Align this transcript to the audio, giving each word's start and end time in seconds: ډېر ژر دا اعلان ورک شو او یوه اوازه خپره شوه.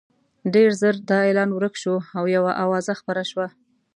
ډېر 0.53 0.69
ژر 0.79 0.95
دا 1.09 1.17
اعلان 1.27 1.49
ورک 1.53 1.73
شو 1.81 1.95
او 2.17 2.23
یوه 2.35 2.51
اوازه 2.63 2.93
خپره 2.99 3.23
شوه. 3.31 3.47